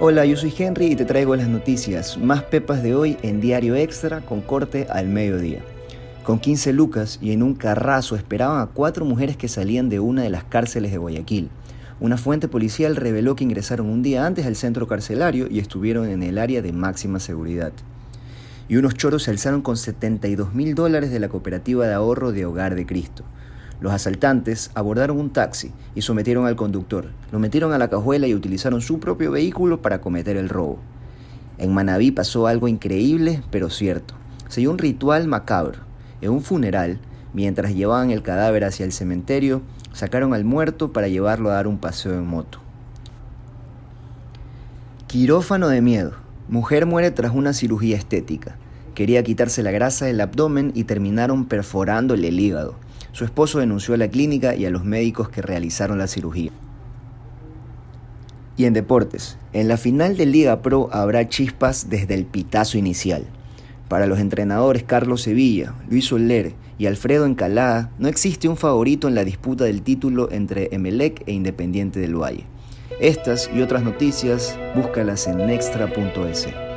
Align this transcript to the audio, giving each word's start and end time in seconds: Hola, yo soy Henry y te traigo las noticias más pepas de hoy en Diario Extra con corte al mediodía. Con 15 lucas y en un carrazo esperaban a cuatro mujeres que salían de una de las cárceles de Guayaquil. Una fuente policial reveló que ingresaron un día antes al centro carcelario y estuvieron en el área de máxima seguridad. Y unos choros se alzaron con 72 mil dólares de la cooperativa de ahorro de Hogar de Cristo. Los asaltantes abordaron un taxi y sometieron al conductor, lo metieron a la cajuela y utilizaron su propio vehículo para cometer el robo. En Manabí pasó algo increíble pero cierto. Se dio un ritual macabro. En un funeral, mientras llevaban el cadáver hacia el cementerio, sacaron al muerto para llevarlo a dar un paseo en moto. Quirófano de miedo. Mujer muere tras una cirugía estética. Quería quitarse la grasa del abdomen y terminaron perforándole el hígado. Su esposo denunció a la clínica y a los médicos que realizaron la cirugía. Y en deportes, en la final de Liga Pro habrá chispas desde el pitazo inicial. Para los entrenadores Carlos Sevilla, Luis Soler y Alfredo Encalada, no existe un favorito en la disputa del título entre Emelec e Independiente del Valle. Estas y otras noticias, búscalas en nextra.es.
Hola, 0.00 0.24
yo 0.24 0.36
soy 0.36 0.54
Henry 0.56 0.92
y 0.92 0.94
te 0.94 1.04
traigo 1.04 1.34
las 1.34 1.48
noticias 1.48 2.18
más 2.18 2.44
pepas 2.44 2.84
de 2.84 2.94
hoy 2.94 3.16
en 3.22 3.40
Diario 3.40 3.74
Extra 3.74 4.20
con 4.20 4.42
corte 4.42 4.86
al 4.88 5.08
mediodía. 5.08 5.60
Con 6.22 6.38
15 6.38 6.72
lucas 6.72 7.18
y 7.20 7.32
en 7.32 7.42
un 7.42 7.56
carrazo 7.56 8.14
esperaban 8.14 8.60
a 8.60 8.68
cuatro 8.68 9.04
mujeres 9.04 9.36
que 9.36 9.48
salían 9.48 9.88
de 9.88 9.98
una 9.98 10.22
de 10.22 10.30
las 10.30 10.44
cárceles 10.44 10.92
de 10.92 10.98
Guayaquil. 10.98 11.50
Una 11.98 12.16
fuente 12.16 12.46
policial 12.46 12.94
reveló 12.94 13.34
que 13.34 13.42
ingresaron 13.42 13.88
un 13.88 14.04
día 14.04 14.24
antes 14.24 14.46
al 14.46 14.54
centro 14.54 14.86
carcelario 14.86 15.48
y 15.50 15.58
estuvieron 15.58 16.08
en 16.08 16.22
el 16.22 16.38
área 16.38 16.62
de 16.62 16.72
máxima 16.72 17.18
seguridad. 17.18 17.72
Y 18.68 18.76
unos 18.76 18.94
choros 18.94 19.24
se 19.24 19.32
alzaron 19.32 19.62
con 19.62 19.76
72 19.76 20.54
mil 20.54 20.76
dólares 20.76 21.10
de 21.10 21.18
la 21.18 21.28
cooperativa 21.28 21.88
de 21.88 21.94
ahorro 21.94 22.30
de 22.30 22.46
Hogar 22.46 22.76
de 22.76 22.86
Cristo. 22.86 23.24
Los 23.80 23.92
asaltantes 23.92 24.70
abordaron 24.74 25.18
un 25.18 25.30
taxi 25.30 25.72
y 25.94 26.02
sometieron 26.02 26.46
al 26.46 26.56
conductor, 26.56 27.10
lo 27.30 27.38
metieron 27.38 27.72
a 27.72 27.78
la 27.78 27.88
cajuela 27.88 28.26
y 28.26 28.34
utilizaron 28.34 28.80
su 28.80 28.98
propio 28.98 29.30
vehículo 29.30 29.82
para 29.82 30.00
cometer 30.00 30.36
el 30.36 30.48
robo. 30.48 30.78
En 31.58 31.72
Manabí 31.72 32.10
pasó 32.10 32.46
algo 32.46 32.68
increíble 32.68 33.42
pero 33.50 33.70
cierto. 33.70 34.14
Se 34.48 34.60
dio 34.60 34.70
un 34.70 34.78
ritual 34.78 35.28
macabro. 35.28 35.80
En 36.20 36.30
un 36.30 36.42
funeral, 36.42 36.98
mientras 37.32 37.74
llevaban 37.74 38.10
el 38.10 38.22
cadáver 38.22 38.64
hacia 38.64 38.84
el 38.84 38.92
cementerio, 38.92 39.62
sacaron 39.92 40.34
al 40.34 40.44
muerto 40.44 40.92
para 40.92 41.08
llevarlo 41.08 41.50
a 41.50 41.54
dar 41.54 41.66
un 41.66 41.78
paseo 41.78 42.14
en 42.14 42.26
moto. 42.26 42.58
Quirófano 45.06 45.68
de 45.68 45.80
miedo. 45.80 46.12
Mujer 46.48 46.86
muere 46.86 47.10
tras 47.10 47.34
una 47.34 47.52
cirugía 47.52 47.96
estética. 47.96 48.56
Quería 48.94 49.22
quitarse 49.22 49.62
la 49.62 49.70
grasa 49.70 50.06
del 50.06 50.20
abdomen 50.20 50.72
y 50.74 50.84
terminaron 50.84 51.46
perforándole 51.46 52.28
el 52.28 52.40
hígado. 52.40 52.74
Su 53.18 53.24
esposo 53.24 53.58
denunció 53.58 53.94
a 53.94 53.96
la 53.96 54.06
clínica 54.06 54.54
y 54.54 54.64
a 54.64 54.70
los 54.70 54.84
médicos 54.84 55.28
que 55.28 55.42
realizaron 55.42 55.98
la 55.98 56.06
cirugía. 56.06 56.52
Y 58.56 58.64
en 58.64 58.74
deportes, 58.74 59.38
en 59.52 59.66
la 59.66 59.76
final 59.76 60.16
de 60.16 60.24
Liga 60.24 60.62
Pro 60.62 60.88
habrá 60.92 61.28
chispas 61.28 61.90
desde 61.90 62.14
el 62.14 62.26
pitazo 62.26 62.78
inicial. 62.78 63.24
Para 63.88 64.06
los 64.06 64.20
entrenadores 64.20 64.84
Carlos 64.84 65.22
Sevilla, 65.22 65.74
Luis 65.90 66.04
Soler 66.04 66.54
y 66.78 66.86
Alfredo 66.86 67.26
Encalada, 67.26 67.90
no 67.98 68.06
existe 68.06 68.48
un 68.48 68.56
favorito 68.56 69.08
en 69.08 69.16
la 69.16 69.24
disputa 69.24 69.64
del 69.64 69.82
título 69.82 70.30
entre 70.30 70.68
Emelec 70.70 71.24
e 71.26 71.32
Independiente 71.32 71.98
del 71.98 72.14
Valle. 72.14 72.44
Estas 73.00 73.50
y 73.52 73.62
otras 73.62 73.82
noticias, 73.82 74.56
búscalas 74.76 75.26
en 75.26 75.38
nextra.es. 75.38 76.67